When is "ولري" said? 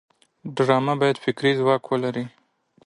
1.87-2.25